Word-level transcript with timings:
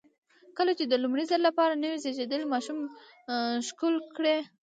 کله 0.57 0.71
چې 0.79 0.85
د 0.87 0.93
لومړي 1.03 1.23
ځل 1.31 1.41
لپاره 1.49 1.79
نوی 1.83 1.97
زېږېدلی 2.03 2.45
ماشوم 2.53 2.79
ښکل 3.67 3.95
کړئ. 4.15 4.37